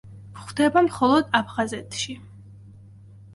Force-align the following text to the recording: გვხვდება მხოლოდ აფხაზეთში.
გვხვდება 0.37 0.81
მხოლოდ 0.87 1.29
აფხაზეთში. 1.41 2.17